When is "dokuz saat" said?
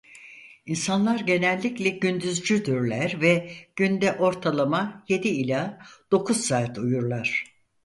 6.11-6.77